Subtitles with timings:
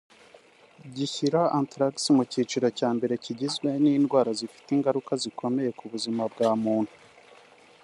[0.95, 6.93] gishyira anthrax mu cyiciro cya mbere kigizwe n’indwara zifite ingaruka zikomeye ku buzima bwa muntu